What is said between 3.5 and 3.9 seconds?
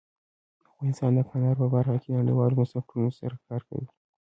کوي.